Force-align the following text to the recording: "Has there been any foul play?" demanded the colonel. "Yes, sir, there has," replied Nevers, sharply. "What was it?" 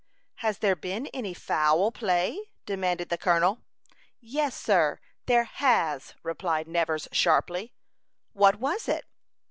"Has 0.37 0.57
there 0.57 0.75
been 0.75 1.05
any 1.13 1.35
foul 1.35 1.91
play?" 1.91 2.45
demanded 2.65 3.09
the 3.09 3.19
colonel. 3.19 3.59
"Yes, 4.19 4.59
sir, 4.59 4.99
there 5.27 5.43
has," 5.43 6.15
replied 6.23 6.67
Nevers, 6.67 7.07
sharply. 7.11 7.75
"What 8.33 8.55
was 8.55 8.87
it?" 8.87 9.05